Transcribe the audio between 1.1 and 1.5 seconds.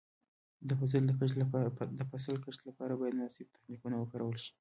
کښت